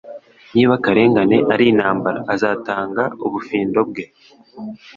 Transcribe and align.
niba 0.53 0.73
akarengane 0.77 1.37
ari 1.53 1.63
intambara 1.71 2.19
azatanga 2.33 3.03
ubufindo 3.25 3.79
bwe 3.89 4.05